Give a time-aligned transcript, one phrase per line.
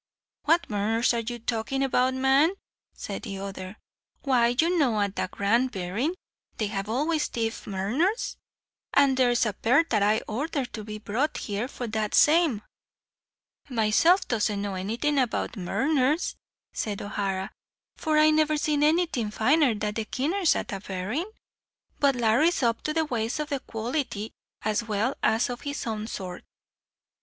[0.45, 2.53] "What murners are you talkin' about, man?"
[2.91, 3.77] said the other.
[4.23, 6.15] "Why, you know, at a grand berrin'
[6.57, 8.35] they have always thief murners,
[8.95, 12.63] and there's a pair that I ordhered to be brought here for that same."
[13.69, 16.33] "Myself doesn't know anything about murners,"
[16.73, 17.51] said O'Hara,
[17.95, 21.29] "for I never seen anything finer than the keeners at a berrin';
[21.99, 24.31] but Larry's up to the ways of the quolity,
[24.63, 26.43] as well as of his own sort."